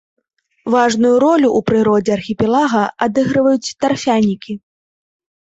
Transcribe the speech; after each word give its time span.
Важную 0.75 1.11
ролю 1.23 1.47
ў 1.49 1.59
прыродзе 1.67 2.11
архіпелага 2.15 2.81
адыгрываюць 3.09 3.73
тарфянікі. 3.85 4.53